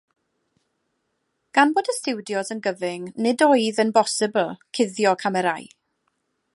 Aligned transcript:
Gan 1.57 1.73
bod 1.75 1.91
y 1.93 1.95
stiwdios 1.97 2.49
yn 2.57 2.63
gyfyng 2.69 3.05
nid 3.27 3.45
oedd 3.49 3.83
yn 3.85 3.95
bosibl 3.99 4.51
cuddio 4.79 5.17
camerâu. 5.25 5.71